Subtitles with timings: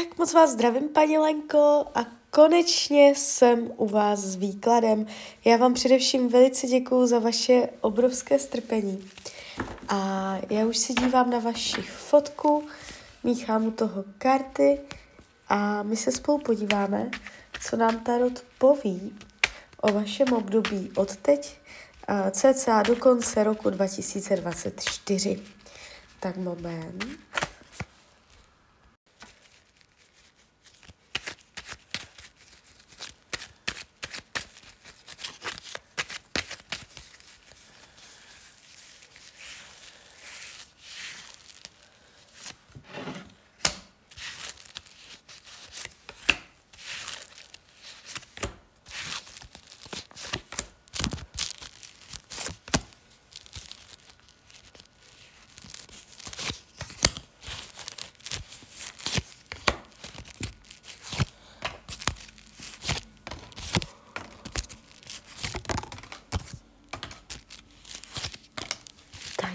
[0.00, 5.06] Tak moc vás zdravím, paní Lenko, a konečně jsem u vás s výkladem.
[5.44, 9.10] Já vám především velice děkuju za vaše obrovské strpení.
[9.88, 12.66] A já už se dívám na vaši fotku,
[13.24, 14.80] míchám u toho karty
[15.48, 17.10] a my se spolu podíváme,
[17.60, 19.18] co nám Tarot poví
[19.80, 21.58] o vašem období od teď
[22.30, 25.42] cca do konce roku 2024.
[26.20, 27.04] Tak moment.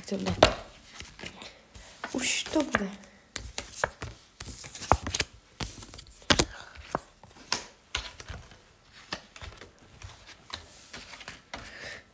[0.06, 0.36] to bude.
[2.14, 2.90] Už to bude.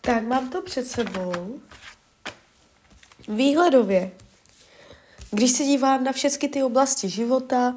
[0.01, 1.59] Tak, mám to před sebou.
[3.27, 4.11] Výhledově.
[5.31, 7.75] Když se dívám na všechny ty oblasti života,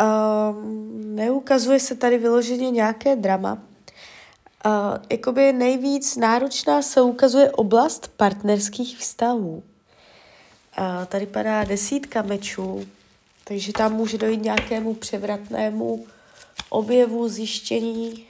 [0.00, 3.52] um, neukazuje se tady vyloženě nějaké drama.
[4.66, 4.72] Uh,
[5.10, 9.62] jakoby nejvíc náročná se ukazuje oblast partnerských vztahů.
[10.78, 12.88] Uh, tady padá desítka mečů,
[13.44, 16.06] takže tam může dojít nějakému převratnému
[16.68, 18.26] objevu, zjištění,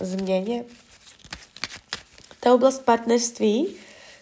[0.00, 0.64] změně.
[2.44, 3.76] Ta oblast partnerství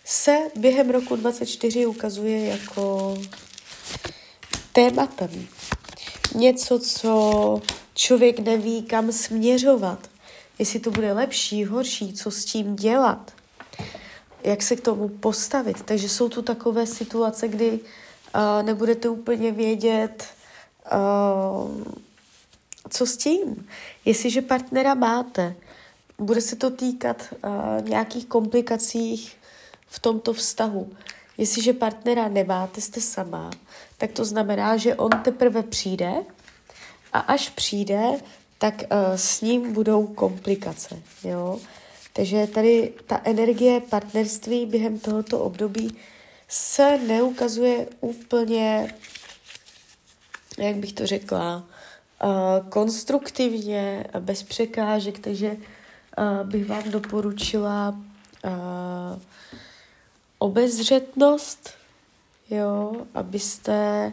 [0.04, 3.14] se během roku 24 ukazuje jako
[4.72, 5.46] tématem.
[6.34, 7.62] Něco, co
[7.94, 10.10] člověk neví, kam směřovat
[10.60, 13.32] jestli to bude lepší, horší, co s tím dělat,
[14.45, 15.83] jak se k tomu postavit.
[15.83, 20.24] Takže jsou tu takové situace, kdy uh, nebudete úplně vědět,
[20.92, 21.70] uh,
[22.89, 23.68] co s tím.
[24.05, 25.55] Jestliže partnera máte,
[26.20, 29.36] bude se to týkat uh, nějakých komplikacích
[29.86, 30.92] v tomto vztahu.
[31.39, 33.51] Jestliže partnera nemáte, jste sama,
[33.98, 36.13] tak to znamená, že on teprve přijde
[37.13, 38.03] a až přijde,
[38.58, 41.03] tak uh, s ním budou komplikace.
[41.25, 41.61] Jo?
[42.13, 45.97] Takže tady ta energie partnerství během tohoto období
[46.48, 48.95] se neukazuje úplně,
[50.58, 51.64] jak bych to řekla,
[52.25, 55.58] uh, konstruktivně, bez překážek, takže uh,
[56.42, 57.95] bych vám doporučila
[58.45, 58.51] uh,
[60.39, 61.70] obezřetnost,
[62.51, 64.13] jo, abyste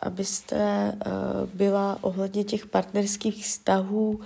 [0.00, 1.12] abyste uh,
[1.54, 4.20] byla ohledně těch partnerských vztahů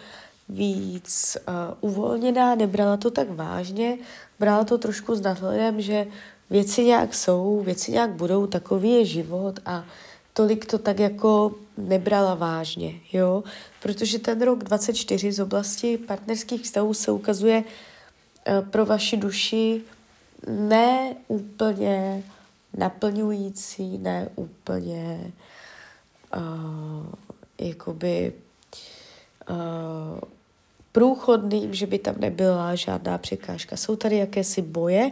[0.49, 1.55] víc uh,
[1.91, 3.99] uvolněná, nebrala to tak vážně,
[4.39, 6.07] brala to trošku s nadhledem, že
[6.51, 9.85] věci nějak jsou, věci nějak budou, takový je život a
[10.35, 13.45] tolik to tak jako nebrala vážně, jo,
[13.83, 19.83] protože ten rok 24 z oblasti partnerských vztahů se ukazuje uh, pro vaši duši
[20.49, 22.23] ne úplně
[22.77, 25.33] naplňující, ne úplně
[26.37, 27.07] uh,
[27.59, 28.33] jakoby
[29.51, 29.57] uh,
[30.93, 33.77] průchodným, že by tam nebyla žádná překážka.
[33.77, 35.11] Jsou tady jakési boje,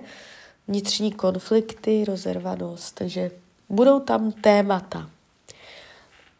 [0.68, 3.30] vnitřní konflikty, rozervanost, takže
[3.72, 5.10] budou tam témata.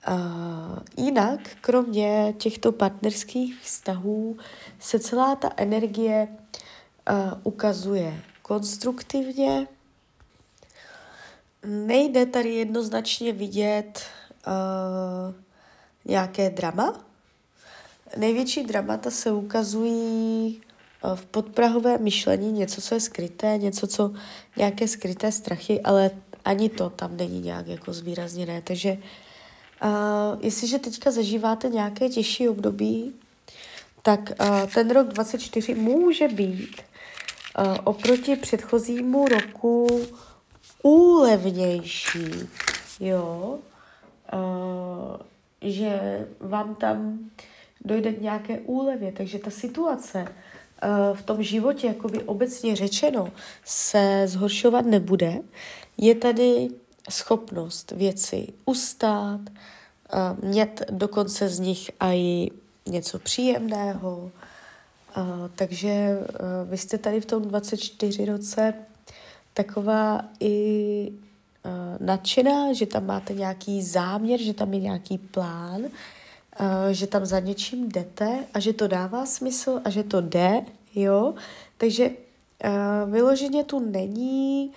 [0.08, 4.36] Uh, jinak, kromě těchto partnerských vztahů,
[4.78, 9.68] se celá ta energie uh, ukazuje konstruktivně.
[11.66, 14.02] Nejde tady jednoznačně vidět
[14.46, 15.34] uh,
[16.04, 17.00] nějaké drama.
[18.16, 20.60] Největší dramata se ukazují
[21.14, 24.12] v podprahovém myšlení, něco, co je skryté, něco, co
[24.56, 26.10] nějaké skryté strachy, ale
[26.44, 28.62] ani to tam není nějak jako zvýrazněné.
[28.62, 29.90] Takže uh,
[30.40, 33.14] jestliže teďka zažíváte nějaké těžší období,
[34.02, 36.82] tak uh, ten rok 24 může být
[37.58, 39.86] uh, oproti předchozímu roku
[40.82, 42.48] úlevnější.
[43.00, 43.58] Jo,
[44.32, 45.16] uh,
[45.60, 47.18] že vám tam
[47.84, 53.32] dojde k nějaké úlevě, takže ta situace uh, v tom životě, jakoby obecně řečeno,
[53.64, 55.38] se zhoršovat nebude.
[55.98, 56.68] Je tady
[57.10, 59.40] schopnost věci ustát,
[60.42, 62.50] mít dokonce z nich i
[62.86, 64.30] něco příjemného.
[65.56, 68.74] Takže uh, vy jste tady v tom 24 roce
[69.54, 71.08] taková i
[71.64, 75.88] uh, nadšená, že tam máte nějaký záměr, že tam je nějaký plán, uh,
[76.90, 80.64] že tam za něčím jdete a že to dává smysl a že to jde,
[80.94, 81.34] jo.
[81.76, 82.10] Takže
[83.06, 84.74] vyloženě tu není uh,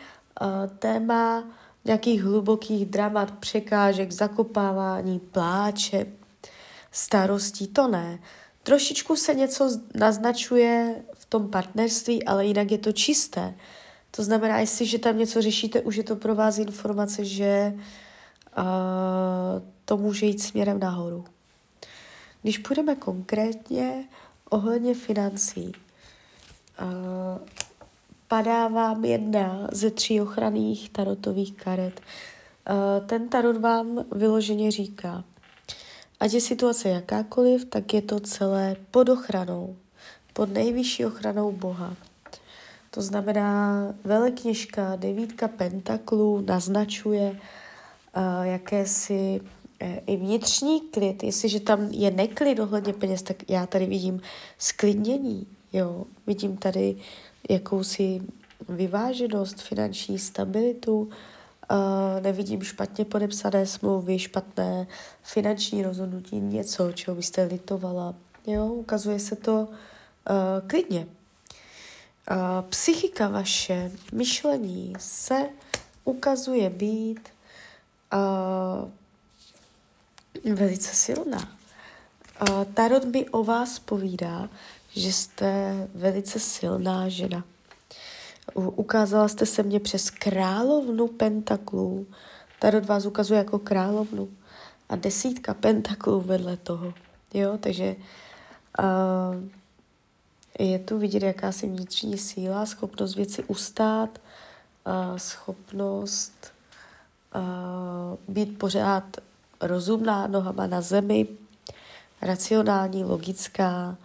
[0.79, 1.43] téma
[1.85, 6.05] nějakých hlubokých dramat, překážek, zakopávání, pláče,
[6.91, 8.19] starostí, to ne.
[8.63, 13.53] Trošičku se něco naznačuje v tom partnerství, ale jinak je to čisté.
[14.11, 17.73] To znamená, jestliže tam něco řešíte, už je to pro vás informace, že
[18.57, 18.63] uh,
[19.85, 21.25] to může jít směrem nahoru.
[22.41, 24.07] Když půjdeme konkrétně
[24.49, 25.71] ohledně financí,
[26.81, 27.47] uh,
[28.27, 32.01] padá vám jedna ze tří ochranných tarotových karet.
[32.69, 35.23] Uh, ten tarot vám vyloženě říká,
[36.19, 39.75] ať je situace jakákoliv, tak je to celé pod ochranou,
[40.33, 41.95] pod nejvyšší ochranou Boha.
[42.91, 51.23] To znamená, velekněžka, devítka pentaklů naznačuje uh, jakési uh, i vnitřní klid.
[51.23, 54.21] Jestliže tam je neklid ohledně peněz, tak já tady vidím
[54.57, 55.47] sklidnění.
[55.73, 56.05] Jo?
[56.27, 56.95] Vidím tady
[57.49, 58.21] jakousi
[58.69, 61.09] vyváženost, finanční stabilitu, uh,
[62.21, 64.87] nevidím špatně podepsané smlouvy, špatné
[65.23, 68.15] finanční rozhodnutí, něco, čeho byste litovala.
[68.47, 68.65] Jo?
[68.65, 71.07] Ukazuje se to uh, klidně.
[72.31, 75.49] Uh, psychika vaše, myšlení se
[76.03, 77.19] ukazuje být
[80.53, 81.55] velice silná.
[82.73, 84.49] Tarot mi o vás povídá,
[84.95, 87.43] že jste velice silná žena.
[88.55, 92.07] Ukázala jste se mě přes královnu pentaklů.
[92.59, 94.29] Tarot vás ukazuje jako královnu.
[94.89, 96.93] A desítka pentaklů vedle toho.
[97.33, 97.95] Jo, takže
[98.79, 99.35] uh,
[100.59, 104.19] je tu vidět jakási vnitřní síla, schopnost věci ustát,
[104.87, 106.53] uh, schopnost
[107.35, 109.03] uh, být pořád
[109.61, 111.27] rozumná, nohama na zemi,
[112.21, 113.97] racionální, logická,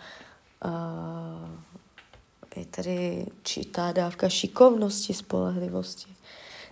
[2.56, 6.12] je tady čítá dávka šikovnosti, spolehlivosti.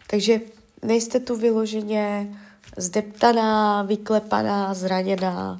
[0.06, 0.40] Takže
[0.82, 2.36] nejste tu vyloženě
[2.76, 5.58] zdeptaná, vyklepaná, zraněná.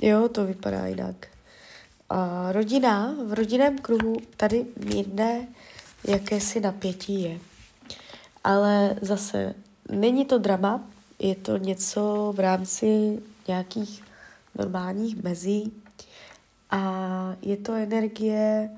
[0.00, 1.26] Jo, to vypadá jinak.
[2.10, 5.46] A rodina, v rodinném kruhu tady mírné
[6.08, 7.38] jakési napětí je.
[8.44, 9.54] Ale zase
[9.90, 10.80] není to drama,
[11.18, 13.18] je to něco v rámci
[13.48, 14.02] nějakých
[14.54, 15.83] normálních mezí
[16.74, 18.70] a je to energie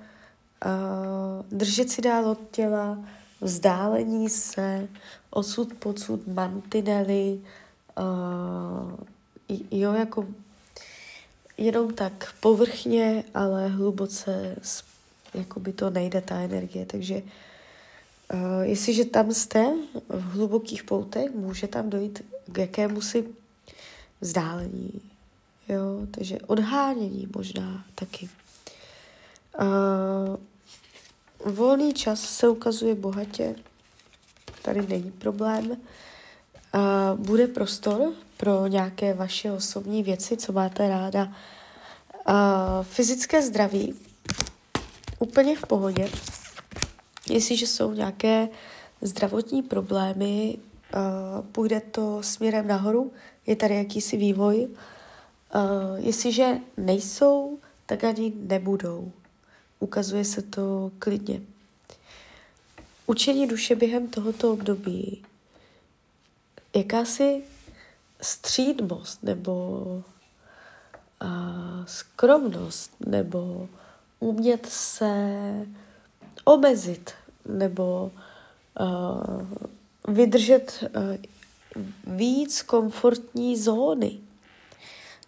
[0.64, 2.98] uh, držet si dál od těla,
[3.40, 4.88] vzdálení se,
[5.30, 7.40] odsud, pocud, mantinely,
[7.98, 8.92] uh,
[9.70, 10.26] jo, jako
[11.58, 14.56] jenom tak povrchně, ale hluboce,
[15.34, 17.22] jako by to nejde ta energie, takže
[18.34, 19.64] uh, jestliže tam jste
[20.08, 22.22] v hlubokých poutech, může tam dojít
[22.52, 23.24] k jakému si
[24.20, 25.00] vzdálení,
[25.68, 28.28] jo, takže odhánění možná taky.
[29.60, 30.36] Uh,
[31.54, 33.56] volný čas se ukazuje bohatě,
[34.62, 35.70] tady není problém.
[35.70, 35.76] Uh,
[37.16, 41.24] bude prostor pro nějaké vaše osobní věci, co máte ráda.
[42.28, 42.34] Uh,
[42.82, 43.94] fyzické zdraví
[45.18, 46.10] úplně v pohodě.
[47.30, 48.48] Jestliže jsou nějaké
[49.00, 50.58] zdravotní problémy,
[51.52, 53.12] půjde to směrem nahoru,
[53.46, 54.68] je tady jakýsi vývoj.
[55.56, 59.12] Uh, jestliže nejsou, tak ani nebudou.
[59.80, 61.40] Ukazuje se to klidně.
[63.06, 65.24] Učení duše během tohoto období,
[66.76, 67.42] jakási
[68.20, 70.02] střídmost nebo
[71.20, 71.28] a,
[71.86, 73.68] skromnost nebo
[74.20, 75.66] umět se
[76.44, 77.10] omezit
[77.48, 78.12] nebo
[78.76, 78.86] a,
[80.08, 81.18] vydržet a,
[82.06, 84.18] víc komfortní zóny,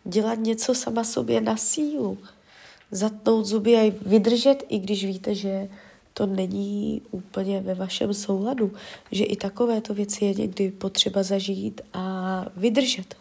[0.05, 2.19] dělat něco sama sobě na sílu,
[2.90, 5.69] zatnout zuby a vydržet, i když víte, že
[6.14, 8.73] to není úplně ve vašem souladu,
[9.12, 13.17] že i takovéto věci je někdy potřeba zažít a vydržet.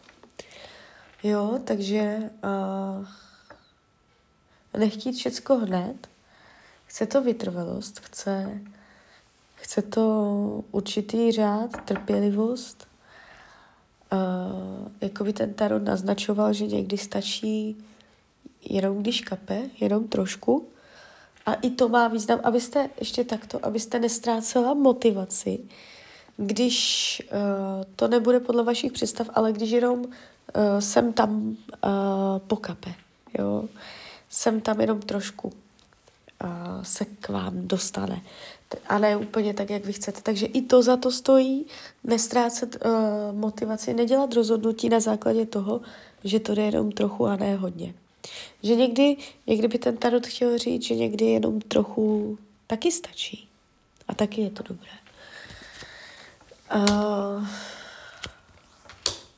[1.23, 3.05] Jo, takže uh,
[4.79, 6.07] nechtít všecko hned,
[6.85, 8.61] chce to vytrvalost, chce,
[9.55, 12.87] chce to určitý řád, trpělivost.
[14.13, 17.77] Uh, jako by ten tarot naznačoval, že někdy stačí
[18.69, 20.67] jenom když kape, jenom trošku.
[21.45, 25.59] A i to má význam, abyste ještě takto, abyste nestrácela motivaci,
[26.37, 30.09] když uh, to nebude podle vašich představ, ale když jenom uh,
[30.79, 31.55] jsem tam uh,
[32.47, 32.93] pokape,
[33.39, 33.65] jo,
[34.29, 38.21] jsem tam jenom trošku uh, se k vám dostane.
[38.89, 40.21] A ne úplně tak, jak vy chcete.
[40.21, 41.65] Takže i to za to stojí,
[42.03, 42.91] nestrácet uh,
[43.39, 45.81] motivaci, nedělat rozhodnutí na základě toho,
[46.23, 47.93] že to jde jenom trochu a ne hodně.
[48.63, 53.47] Že někdy, někdy by ten tarot chtěl říct, že někdy jenom trochu taky stačí.
[54.07, 54.91] A taky je to dobré.
[56.75, 57.47] Uh,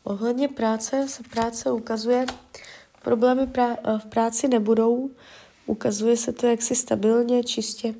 [0.03, 2.25] ohledně práce se práce ukazuje,
[3.03, 5.09] problémy prá- eh, v práci nebudou,
[5.65, 7.93] ukazuje se to jaksi stabilně, čistě.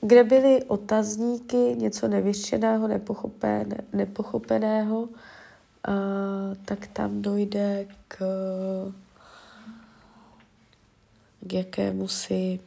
[0.00, 5.08] Kde byly otazníky, něco nevyřešeného, nepochopen, nepochopeného, uh,
[6.64, 8.16] tak tam dojde k,
[11.40, 12.60] k jakému si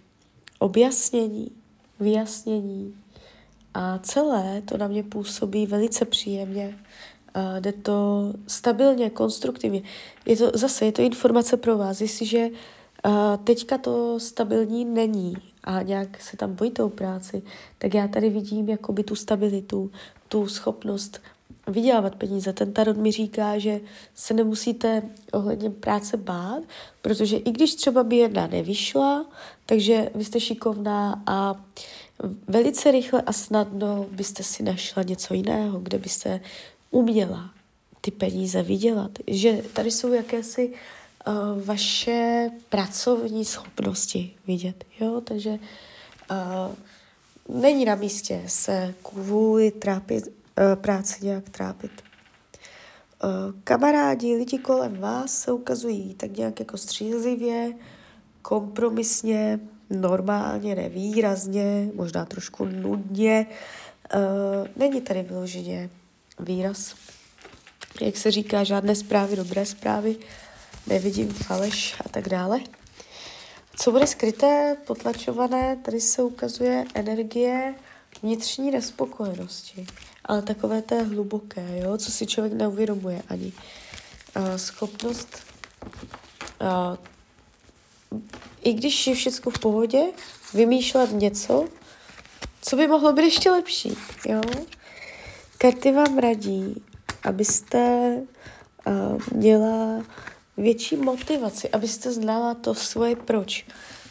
[0.59, 1.51] objasnění,
[1.99, 2.95] vyjasnění.
[3.73, 6.79] A celé to na mě působí velice příjemně.
[7.35, 9.81] Uh, jde to stabilně, konstruktivně.
[10.25, 12.01] Je to zase, je to informace pro vás.
[12.01, 12.57] Jestliže uh,
[13.43, 17.41] teďka to stabilní není a nějak se tam bojíte o práci,
[17.77, 19.91] tak já tady vidím jakoby tu stabilitu,
[20.27, 21.21] tu schopnost
[21.67, 22.53] vydělávat peníze.
[22.53, 23.79] Ten tarot mi říká, že
[24.15, 25.01] se nemusíte
[25.31, 26.63] ohledně práce bát,
[27.01, 29.25] protože i když třeba by jedna nevyšla,
[29.65, 31.65] takže vy jste šikovná a
[32.47, 36.41] velice rychle a snadno byste si našla něco jiného, kde byste
[36.91, 37.49] uměla
[38.01, 39.11] ty peníze vydělat.
[39.27, 40.73] Že tady jsou jakési
[41.27, 44.83] uh, vaše pracovní schopnosti vidět.
[44.99, 45.21] Jo?
[45.21, 46.75] Takže uh,
[47.61, 51.91] není na místě se kvůli trápit Eh, práci nějak trápit.
[53.23, 53.27] Eh,
[53.63, 57.73] kamarádi, lidi kolem vás se ukazují tak nějak jako střízlivě,
[58.41, 59.59] kompromisně,
[59.89, 63.47] normálně, nevýrazně, možná trošku nudně.
[64.13, 64.17] Eh,
[64.75, 65.89] není tady vyloženě
[66.39, 66.95] výraz.
[68.01, 70.15] Jak se říká, žádné zprávy, dobré zprávy,
[70.89, 72.59] nevidím faleš a tak dále.
[73.75, 77.75] Co bude skryté, potlačované, tady se ukazuje energie
[78.21, 79.87] vnitřní nespokojenosti
[80.29, 83.53] ale takové té hluboké, jo, co si člověk neuvědomuje ani.
[84.37, 85.37] Uh, schopnost,
[86.61, 86.97] uh,
[88.61, 90.03] i když je všechno v pohodě,
[90.53, 91.67] vymýšlet něco,
[92.61, 94.41] co by mohlo být ještě lepší, jo.
[95.57, 96.83] Karty vám radí,
[97.23, 98.15] abyste
[98.87, 98.93] uh,
[99.33, 100.03] měla
[100.61, 103.65] větší motivaci, abyste znala to svoje proč,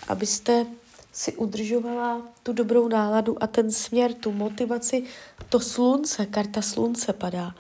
[0.09, 0.67] abyste
[1.13, 5.05] si udržovala tu dobrou náladu a ten směr, tu motivaci,
[5.49, 7.55] to slunce, karta slunce padá.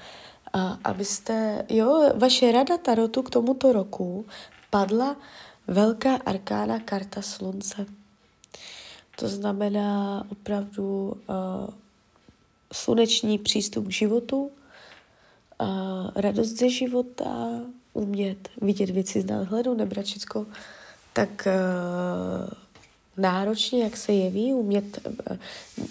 [0.52, 4.26] A abyste, jo, vaše rada tarotu k tomuto roku
[4.70, 5.16] padla
[5.66, 7.86] velká arkána karta slunce.
[9.16, 11.74] To znamená opravdu uh,
[12.72, 14.50] sluneční přístup k životu,
[15.60, 17.60] uh, radost ze života,
[17.92, 20.46] umět vidět věci z nadhledu, nebrat všechno
[21.12, 22.50] tak uh,
[23.16, 25.36] náročně, jak se jeví, umět uh,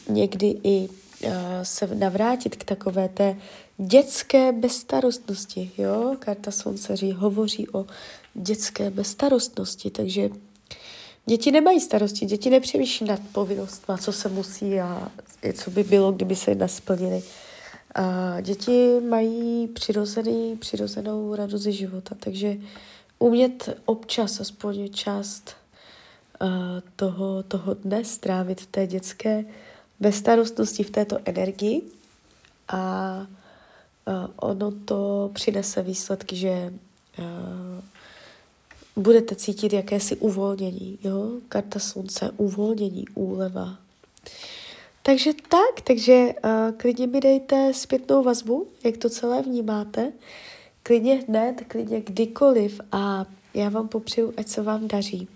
[0.10, 1.32] někdy i uh,
[1.64, 3.36] se navrátit k takové té
[3.78, 5.72] dětské bezstarostnosti.
[5.78, 6.16] Jo?
[6.20, 7.86] Karta slunceří hovoří o
[8.34, 10.30] dětské bezstarostnosti, takže
[11.26, 15.12] děti nemají starosti, děti nepřemýšlí nad povinnostma, co se musí a
[15.54, 17.24] co by bylo, kdyby se nasplnili.
[17.98, 22.58] A děti mají přirozený, přirozenou radost ze života, takže
[23.20, 25.56] umět občas aspoň část
[26.42, 26.48] uh,
[26.96, 29.46] toho, toho dne strávit v té dětské
[30.00, 31.82] bezstarostnosti, v této energii
[32.68, 33.18] a
[34.08, 36.74] uh, ono to přinese výsledky, že
[37.20, 37.84] uh,
[39.04, 41.32] budete cítit jakési uvolnění, jo?
[41.50, 43.78] Karta slunce, uvolnění, úleva.
[45.08, 50.14] Takže tak, takže uh, klidně mi dejte zpětnou vazbu, jak to celé vnímáte.
[50.84, 55.28] Klidně hned, klidně kdykoliv a já vám popřeju, ať se vám daří.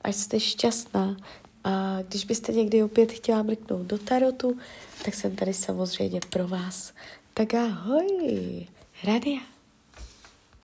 [0.00, 1.16] Ať jste šťastná,
[1.64, 4.58] a když byste někdy opět chtěla mrknout do tarotu,
[5.04, 6.92] tak jsem tady samozřejmě pro vás.
[7.34, 8.66] Tak ahoj,
[9.04, 9.55] Radia.